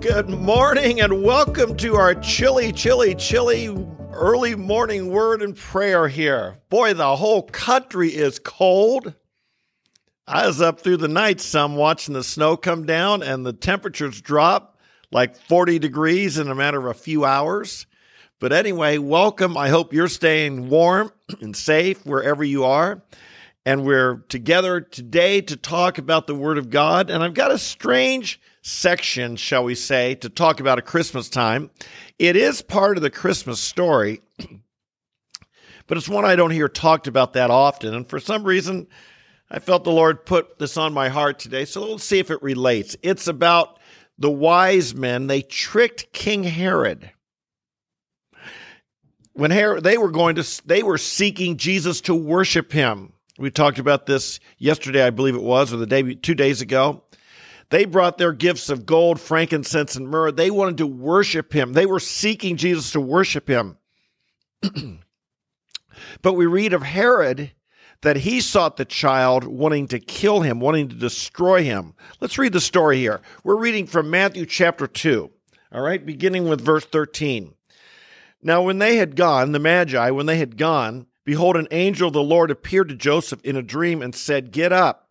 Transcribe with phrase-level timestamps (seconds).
[0.00, 3.68] Good morning and welcome to our chilly, chilly, chilly
[4.14, 6.56] early morning word and prayer here.
[6.70, 9.12] Boy, the whole country is cold.
[10.26, 14.22] I was up through the night some watching the snow come down and the temperatures
[14.22, 14.80] drop
[15.12, 17.84] like 40 degrees in a matter of a few hours.
[18.38, 19.54] But anyway, welcome.
[19.58, 21.12] I hope you're staying warm
[21.42, 23.02] and safe wherever you are.
[23.66, 27.10] And we're together today to talk about the Word of God.
[27.10, 31.70] And I've got a strange section, shall we say, to talk about at Christmas time.
[32.18, 34.22] It is part of the Christmas story,
[35.86, 37.94] but it's one I don't hear talked about that often.
[37.94, 38.86] And for some reason,
[39.50, 41.66] I felt the Lord put this on my heart today.
[41.66, 42.96] So let's see if it relates.
[43.02, 43.78] It's about
[44.18, 45.26] the wise men.
[45.26, 47.10] They tricked King Herod.
[49.34, 53.12] When Herod, they were going to, they were seeking Jesus to worship him.
[53.40, 57.04] We talked about this yesterday, I believe it was, or the day, two days ago.
[57.70, 60.30] They brought their gifts of gold, frankincense, and myrrh.
[60.30, 61.72] They wanted to worship him.
[61.72, 63.78] They were seeking Jesus to worship him.
[66.22, 67.52] but we read of Herod
[68.02, 71.94] that he sought the child wanting to kill him, wanting to destroy him.
[72.20, 73.22] Let's read the story here.
[73.42, 75.30] We're reading from Matthew chapter 2,
[75.72, 77.54] all right, beginning with verse 13.
[78.42, 82.14] Now, when they had gone, the Magi, when they had gone, behold, an angel of
[82.14, 85.10] the Lord appeared to Joseph in a dream and said, Get up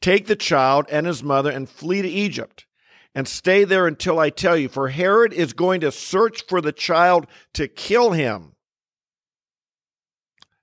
[0.00, 2.66] Take the child and his mother and flee to Egypt
[3.14, 6.72] and stay there until I tell you, for Herod is going to search for the
[6.72, 8.52] child to kill him.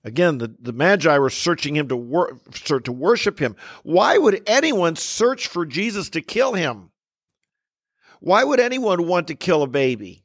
[0.03, 3.55] Again, the, the Magi were searching him to, wor- to worship him.
[3.83, 6.91] Why would anyone search for Jesus to kill him?
[8.19, 10.22] Why would anyone want to kill a baby?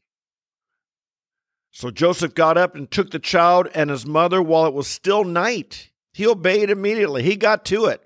[1.70, 5.24] So Joseph got up and took the child and his mother while it was still
[5.24, 5.91] night.
[6.12, 7.22] He obeyed immediately.
[7.22, 8.02] He got to it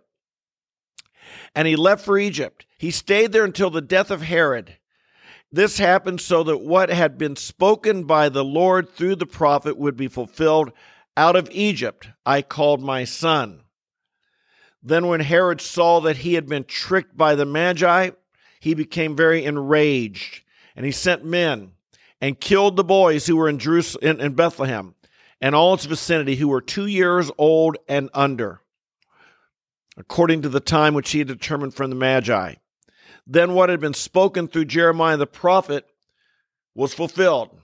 [1.54, 2.66] and he left for Egypt.
[2.78, 4.76] He stayed there until the death of Herod.
[5.50, 9.96] This happened so that what had been spoken by the Lord through the prophet would
[9.96, 10.72] be fulfilled.
[11.16, 13.60] Out of Egypt I called my son.
[14.82, 18.10] Then, when Herod saw that he had been tricked by the Magi,
[18.58, 20.42] he became very enraged,
[20.74, 21.72] and he sent men
[22.22, 24.94] and killed the boys who were in Jerusalem, in, in Bethlehem,
[25.42, 28.62] and all its vicinity, who were two years old and under
[29.96, 32.54] according to the time which he had determined from the Magi.
[33.26, 35.86] Then what had been spoken through Jeremiah the prophet
[36.74, 37.56] was fulfilled.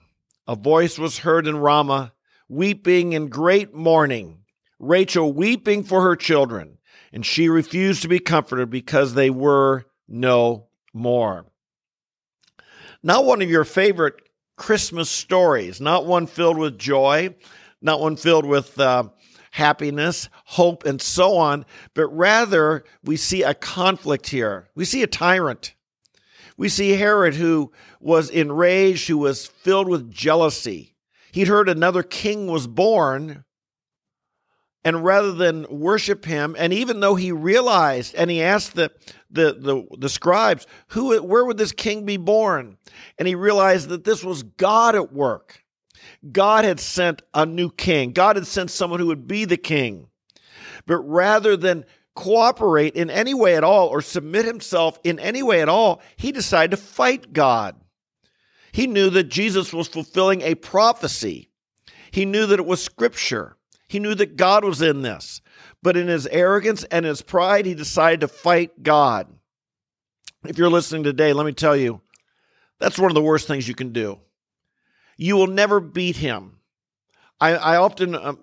[0.47, 2.13] A voice was heard in Ramah,
[2.47, 4.39] weeping in great mourning,
[4.79, 6.77] Rachel weeping for her children,
[7.11, 11.45] and she refused to be comforted because they were no more.
[13.03, 14.28] Not one of your favorite
[14.59, 17.33] Christmas stories, not one filled with joy,
[17.81, 19.05] not one filled with uh,
[19.51, 21.65] happiness, hope, and so on,
[21.95, 24.69] but rather we see a conflict here.
[24.75, 25.73] We see a tyrant.
[26.57, 27.71] We see Herod who
[28.01, 30.95] was enraged, who was filled with jealousy.
[31.31, 33.45] He'd heard another king was born,
[34.89, 38.91] and rather than worship him, and even though he realized and he asked the
[39.29, 42.75] the the, the scribes, who where would this king be born?
[43.19, 45.63] And he realized that this was God at work.
[46.31, 48.13] God had sent a new king.
[48.13, 50.07] God had sent someone who would be the king.
[50.87, 51.85] But rather than
[52.15, 56.31] cooperate in any way at all or submit himself in any way at all, he
[56.31, 57.79] decided to fight God.
[58.71, 61.51] He knew that Jesus was fulfilling a prophecy.
[62.09, 63.55] He knew that it was scripture.
[63.89, 65.41] He knew that God was in this.
[65.81, 69.27] But in his arrogance and his pride, he decided to fight God.
[70.45, 71.99] If you're listening today, let me tell you,
[72.79, 74.19] that's one of the worst things you can do.
[75.17, 76.59] You will never beat him.
[77.41, 78.33] I, I often uh,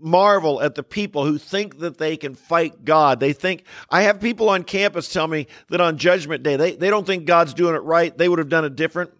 [0.00, 3.20] marvel at the people who think that they can fight God.
[3.20, 6.90] They think, I have people on campus tell me that on Judgment Day, they, they
[6.90, 8.16] don't think God's doing it right.
[8.16, 9.12] They would have done it different.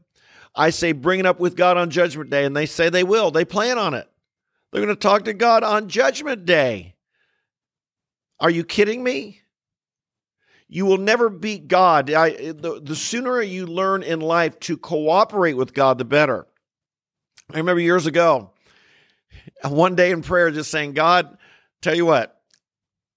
[0.56, 3.30] I say, bring it up with God on Judgment Day, and they say they will.
[3.30, 4.08] They plan on it.
[4.72, 6.94] They're going to talk to God on Judgment Day.
[8.40, 9.40] Are you kidding me?
[10.68, 12.10] You will never beat God.
[12.10, 16.46] I, the, the sooner you learn in life to cooperate with God, the better.
[17.52, 18.50] I remember years ago,
[19.64, 21.38] one day in prayer, just saying, God,
[21.80, 22.38] tell you what,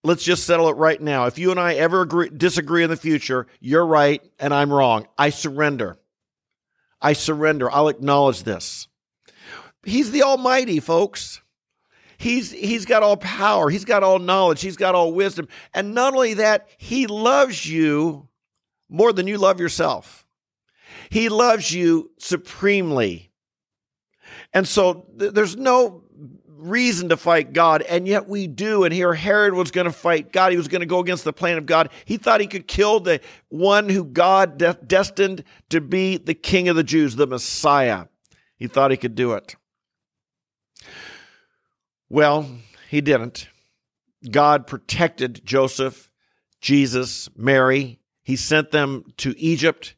[0.04, 1.26] let's just settle it right now.
[1.26, 5.08] If you and I ever agree, disagree in the future, you're right and I'm wrong.
[5.18, 6.00] I surrender.
[7.02, 7.70] I surrender.
[7.70, 8.88] I'll acknowledge this.
[9.84, 11.41] He's the Almighty, folks.
[12.22, 13.72] He's, he's got all power.
[13.72, 14.62] He's got all knowledge.
[14.62, 15.48] He's got all wisdom.
[15.74, 18.28] And not only that, he loves you
[18.90, 20.24] more than you love yourself.
[21.10, 23.32] He loves you supremely.
[24.54, 26.04] And so th- there's no
[26.46, 28.84] reason to fight God, and yet we do.
[28.84, 30.52] And here Herod was going to fight God.
[30.52, 31.90] He was going to go against the plan of God.
[32.06, 33.20] He thought he could kill the
[33.50, 38.06] one who God de- destined to be the king of the Jews, the Messiah.
[38.58, 39.56] He thought he could do it.
[42.12, 42.46] Well,
[42.90, 43.48] he didn't.
[44.30, 46.12] God protected Joseph,
[46.60, 48.02] Jesus, Mary.
[48.22, 49.96] He sent them to Egypt.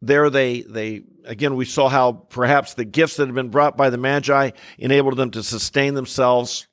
[0.00, 3.90] There they they again we saw how perhaps the gifts that had been brought by
[3.90, 6.66] the Magi enabled them to sustain themselves.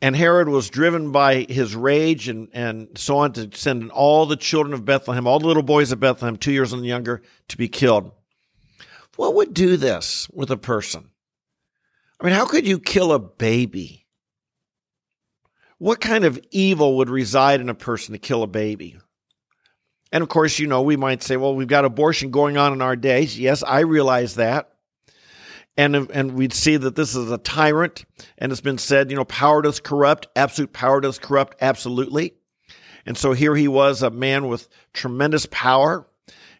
[0.00, 4.34] And Herod was driven by his rage and, and so on to send all the
[4.34, 7.68] children of Bethlehem, all the little boys of Bethlehem, two years and younger, to be
[7.68, 8.12] killed.
[9.16, 11.10] What would do this with a person?
[12.20, 14.06] I mean, how could you kill a baby?
[15.78, 18.98] What kind of evil would reside in a person to kill a baby?
[20.10, 22.82] And of course, you know, we might say, well, we've got abortion going on in
[22.82, 23.38] our days.
[23.38, 24.72] Yes, I realize that.
[25.76, 28.04] And, and we'd see that this is a tyrant.
[28.36, 30.26] And it's been said, you know, power does corrupt.
[30.34, 31.56] Absolute power does corrupt.
[31.60, 32.34] Absolutely.
[33.06, 36.08] And so here he was, a man with tremendous power.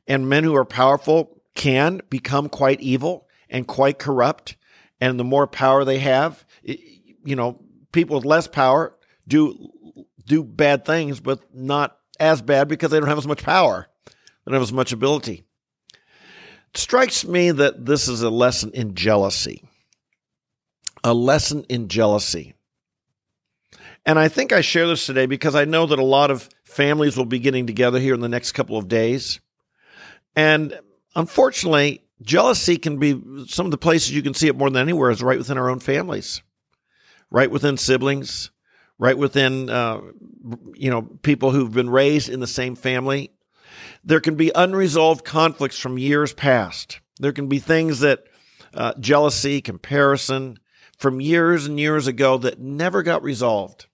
[0.07, 4.57] And men who are powerful can become quite evil and quite corrupt.
[5.01, 7.61] And the more power they have, you know,
[7.93, 8.97] people with less power
[9.27, 9.71] do
[10.25, 14.13] do bad things, but not as bad because they don't have as much power, they
[14.51, 15.45] don't have as much ability.
[16.75, 19.65] It strikes me that this is a lesson in jealousy.
[21.05, 22.55] A lesson in jealousy.
[24.05, 27.17] And I think I share this today because I know that a lot of families
[27.17, 29.41] will be getting together here in the next couple of days.
[30.35, 30.79] And
[31.15, 35.11] unfortunately, jealousy can be some of the places you can see it more than anywhere
[35.11, 36.43] is right within our own families,
[37.31, 38.51] right within siblings,
[38.99, 40.01] right within uh,
[40.75, 43.33] you know people who've been raised in the same family.
[44.05, 47.01] There can be unresolved conflicts from years past.
[47.19, 48.25] There can be things that
[48.75, 50.59] uh, jealousy, comparison
[50.99, 53.87] from years and years ago that never got resolved.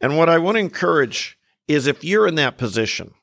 [0.00, 1.38] And what I want to encourage
[1.68, 3.14] is if you're in that position,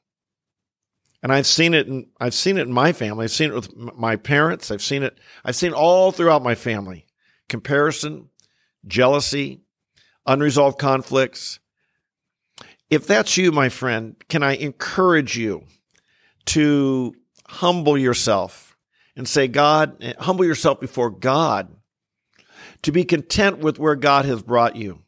[1.22, 3.26] and I've seen it in I've seen it in my family.
[3.26, 4.72] I've seen it with my parents.
[4.72, 5.18] I've seen it.
[5.44, 7.06] I've seen all throughout my family.
[7.48, 8.30] Comparison,
[8.88, 9.62] jealousy,
[10.26, 11.60] unresolved conflicts.
[12.90, 15.66] If that's you, my friend, can I encourage you
[16.46, 17.14] to
[17.48, 18.76] humble yourself
[19.16, 21.76] and say, God, eh, humble yourself before God,
[22.84, 25.04] to be content with where God has brought you.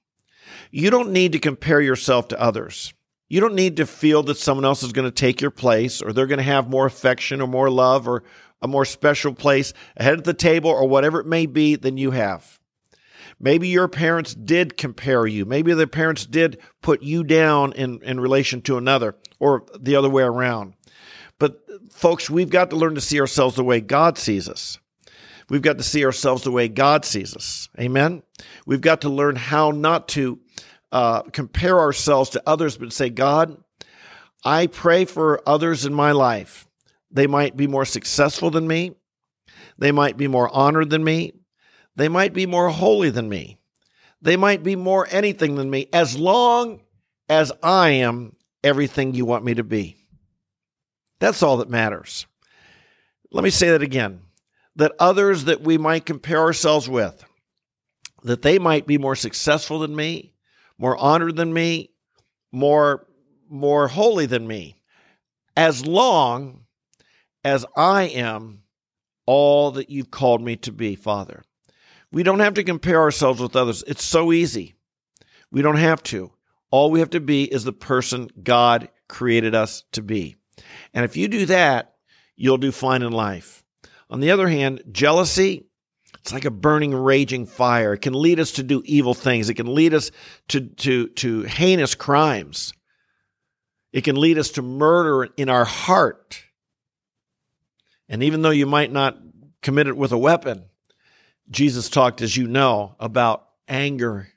[0.69, 2.93] You don't need to compare yourself to others.
[3.31, 6.11] You don't need to feel that someone else is going to take your place or
[6.11, 8.23] they're going to have more affection or more love or
[8.61, 12.11] a more special place ahead of the table or whatever it may be than you
[12.11, 12.59] have.
[13.39, 15.45] Maybe your parents did compare you.
[15.45, 20.09] Maybe their parents did put you down in, in relation to another or the other
[20.09, 20.73] way around.
[21.39, 24.77] But folks, we've got to learn to see ourselves the way God sees us.
[25.49, 27.69] We've got to see ourselves the way God sees us.
[27.79, 28.23] Amen.
[28.65, 30.39] We've got to learn how not to
[30.91, 33.57] uh, compare ourselves to others, but say, God,
[34.43, 36.67] I pray for others in my life.
[37.11, 38.95] They might be more successful than me.
[39.77, 41.33] They might be more honored than me.
[41.95, 43.57] They might be more holy than me.
[44.21, 46.81] They might be more anything than me, as long
[47.27, 49.97] as I am everything you want me to be.
[51.19, 52.27] That's all that matters.
[53.31, 54.21] Let me say that again
[54.75, 57.23] that others that we might compare ourselves with,
[58.23, 60.33] that they might be more successful than me,
[60.81, 61.91] more honored than me,
[62.51, 63.05] more,
[63.47, 64.81] more holy than me,
[65.55, 66.65] as long
[67.43, 68.63] as I am
[69.27, 71.43] all that you've called me to be, Father.
[72.11, 73.83] We don't have to compare ourselves with others.
[73.85, 74.73] It's so easy.
[75.51, 76.31] We don't have to.
[76.71, 80.35] All we have to be is the person God created us to be.
[80.95, 81.93] And if you do that,
[82.35, 83.63] you'll do fine in life.
[84.09, 85.67] On the other hand, jealousy,
[86.21, 87.93] it's like a burning, raging fire.
[87.93, 89.49] It can lead us to do evil things.
[89.49, 90.11] It can lead us
[90.49, 92.73] to, to, to heinous crimes.
[93.91, 96.43] It can lead us to murder in our heart.
[98.07, 99.17] And even though you might not
[99.63, 100.65] commit it with a weapon,
[101.49, 104.29] Jesus talked, as you know, about anger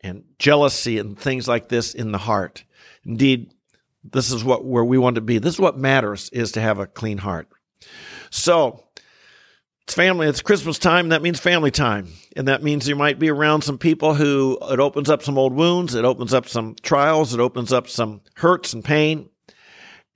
[0.00, 2.64] and jealousy and things like this in the heart.
[3.04, 3.52] Indeed,
[4.04, 5.38] this is what where we want to be.
[5.38, 7.48] This is what matters is to have a clean heart.
[8.30, 8.83] So
[9.84, 12.08] it's family, it's Christmas time, that means family time.
[12.36, 15.52] And that means you might be around some people who it opens up some old
[15.52, 19.28] wounds, it opens up some trials, it opens up some hurts and pain.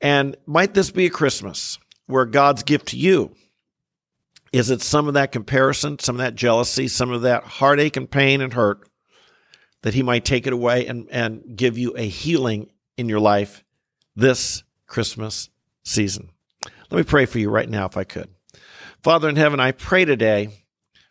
[0.00, 3.34] And might this be a Christmas where God's gift to you
[4.52, 8.10] is it some of that comparison, some of that jealousy, some of that heartache and
[8.10, 8.88] pain and hurt
[9.82, 13.62] that he might take it away and, and give you a healing in your life
[14.16, 15.50] this Christmas
[15.82, 16.30] season.
[16.90, 18.30] Let me pray for you right now, if I could.
[19.02, 20.64] Father in heaven, I pray today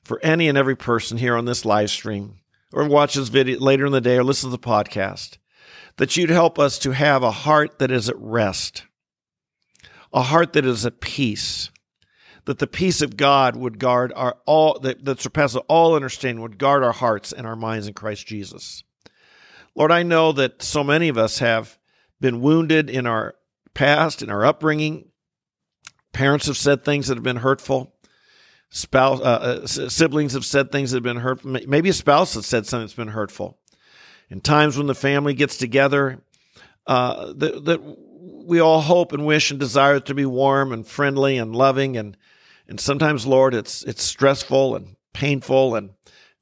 [0.04, 2.40] for any and every person here on this live stream
[2.74, 5.38] or watch this video later in the day or listen to the podcast,
[5.96, 8.84] that you'd help us to have a heart that is at rest,
[10.14, 11.70] a heart that is at peace,
[12.44, 16.58] that the peace of God would guard our all that, that surpasses all understanding would
[16.58, 18.84] guard our hearts and our minds in Christ Jesus.
[19.76, 21.80] Lord, I know that so many of us have
[22.20, 23.36] been wounded in our
[23.74, 25.12] past, in our upbringing.
[26.18, 27.94] Parents have said things that have been hurtful.
[28.70, 31.52] Spouse, uh, uh, siblings have said things that have been hurtful.
[31.68, 33.60] Maybe a spouse has said something that's been hurtful.
[34.30, 36.24] In times when the family gets together,
[36.88, 37.82] uh, that, that
[38.20, 42.18] we all hope and wish and desire to be warm and friendly and loving and
[42.68, 45.92] and sometimes, Lord, it's it's stressful and painful, and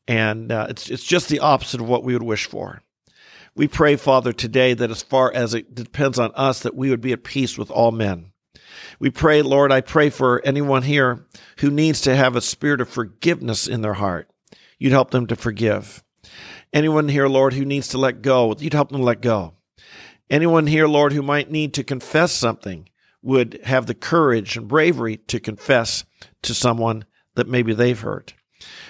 [0.07, 2.81] and uh, it's it's just the opposite of what we would wish for.
[3.55, 7.01] We pray, Father, today that as far as it depends on us, that we would
[7.01, 8.31] be at peace with all men.
[8.99, 11.25] We pray, Lord, I pray for anyone here
[11.59, 14.29] who needs to have a spirit of forgiveness in their heart.
[14.79, 16.03] You'd help them to forgive.
[16.73, 19.53] Anyone here, Lord, who needs to let go, you'd help them let go.
[20.29, 22.89] Anyone here, Lord, who might need to confess something,
[23.21, 26.05] would have the courage and bravery to confess
[26.43, 28.35] to someone that maybe they've hurt.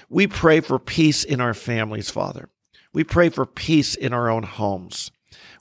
[0.10, 2.50] We pray for peace in our families, Father.
[2.94, 5.12] We pray for peace in our own homes.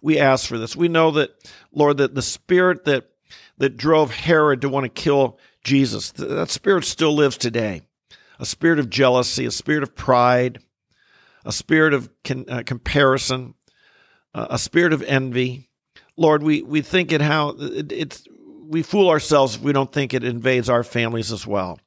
[0.02, 0.76] We ask for this.
[0.76, 1.30] We know that,
[1.72, 3.10] Lord, that the spirit that,
[3.58, 7.82] that drove Herod to want to kill Jesus, that spirit still lives today.
[8.38, 10.58] A spirit of jealousy, a spirit of pride,
[11.44, 13.54] a spirit of con, uh, comparison,
[14.34, 15.70] uh, a spirit of envy.
[16.16, 18.26] Lord, we, we think it how it, it's
[18.66, 21.78] we fool ourselves if we don't think it invades our families as well.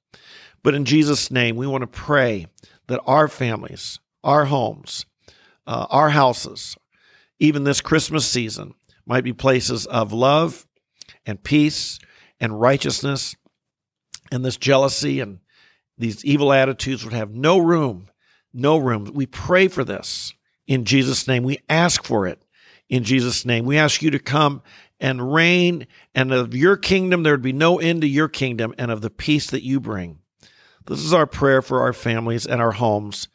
[0.63, 2.47] But in Jesus' name, we want to pray
[2.88, 5.05] that our families, our homes,
[5.65, 6.77] uh, our houses,
[7.39, 8.74] even this Christmas season,
[9.05, 10.66] might be places of love
[11.27, 12.00] and peace
[12.39, 13.36] and righteousness,
[14.31, 15.39] and this jealousy and
[15.98, 18.10] these evil attitudes would have no room,
[18.53, 19.12] no room.
[19.13, 20.34] We pray for this
[20.65, 21.43] in Jesus' name.
[21.43, 22.41] We ask for it
[22.89, 23.65] in Jesus' name.
[23.65, 24.62] We ask you to come
[25.00, 28.89] and reign, and of your kingdom there would be no end to your kingdom, and
[28.89, 30.19] of the peace that you bring.
[30.88, 33.27] This is our prayer for our families and our homes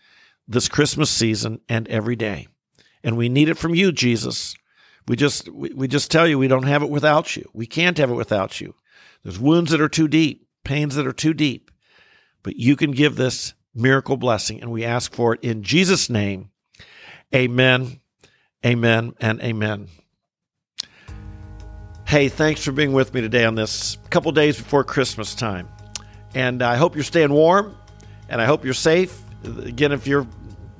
[0.48, 2.48] this Christmas season and every day.
[3.04, 4.56] And we need it from you, Jesus.
[5.08, 7.48] We just we, we just tell you we don't have it without you.
[7.52, 8.74] We can't have it without you.
[9.22, 11.70] There's wounds that are too deep, pains that are too deep.
[12.42, 16.50] But you can give this miracle blessing, and we ask for it in Jesus' name.
[17.34, 18.00] Amen,
[18.64, 19.88] amen, and amen.
[22.06, 25.66] Hey, thanks for being with me today on this couple days before Christmas time.
[26.34, 27.74] And I hope you're staying warm
[28.28, 29.18] and I hope you're safe.
[29.44, 30.26] Again, if you're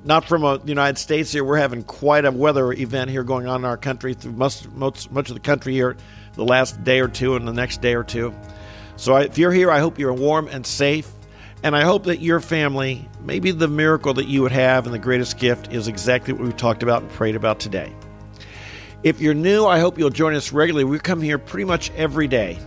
[0.03, 3.61] not from the United States here, we're having quite a weather event here going on
[3.61, 5.95] in our country through most, most much of the country here
[6.33, 8.33] the last day or two and the next day or two.
[8.95, 11.09] So if you're here, I hope you're warm and safe.
[11.63, 14.99] And I hope that your family, maybe the miracle that you would have and the
[14.99, 17.93] greatest gift is exactly what we talked about and prayed about today.
[19.03, 20.83] If you're new, I hope you'll join us regularly.
[20.83, 22.59] We come here pretty much every day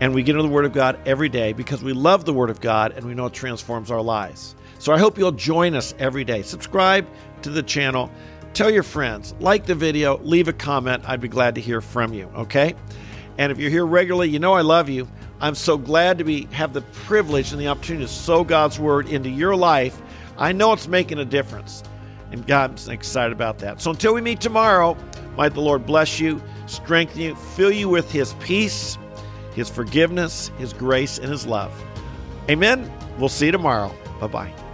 [0.00, 2.50] and we get into the Word of God every day because we love the Word
[2.50, 4.56] of God and we know it transforms our lives.
[4.82, 6.42] So I hope you'll join us every day.
[6.42, 7.06] Subscribe
[7.42, 8.10] to the channel,
[8.52, 11.04] tell your friends, like the video, leave a comment.
[11.08, 12.74] I'd be glad to hear from you, okay?
[13.38, 15.06] And if you're here regularly, you know I love you.
[15.40, 19.06] I'm so glad to be have the privilege and the opportunity to sow God's word
[19.06, 20.02] into your life.
[20.36, 21.84] I know it's making a difference.
[22.32, 23.80] And God's excited about that.
[23.80, 24.96] So until we meet tomorrow,
[25.36, 28.98] might the Lord bless you, strengthen you, fill you with His peace,
[29.54, 31.72] His forgiveness, His grace, and His love.
[32.50, 32.92] Amen.
[33.16, 33.94] We'll see you tomorrow.
[34.18, 34.71] Bye bye.